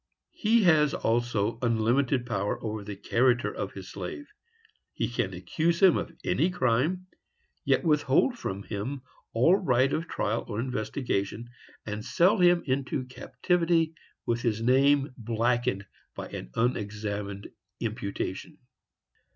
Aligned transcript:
He 0.33 0.63
has 0.63 0.95
also 0.95 1.59
unlimited 1.61 2.25
power 2.25 2.57
over 2.63 2.83
the 2.83 2.95
character 2.95 3.53
of 3.53 3.73
his 3.73 3.91
slave. 3.91 4.25
He 4.95 5.07
can 5.07 5.31
accuse 5.31 5.79
him 5.79 5.95
of 5.95 6.11
any 6.23 6.49
crime, 6.49 7.05
yet 7.65 7.83
withhold 7.83 8.35
from 8.35 8.63
him 8.63 9.03
all 9.31 9.55
right 9.57 9.93
of 9.93 10.07
trial 10.07 10.43
or 10.47 10.59
investigation, 10.59 11.51
and 11.85 12.03
sell 12.03 12.39
him 12.39 12.63
into 12.65 13.05
captivity, 13.05 13.93
with 14.25 14.41
his 14.41 14.59
name 14.59 15.13
blackened 15.19 15.85
by 16.15 16.29
an 16.29 16.49
unexamined 16.55 17.51
imputation. 17.79 18.57